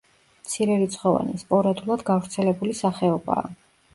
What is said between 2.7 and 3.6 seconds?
სახეობაა.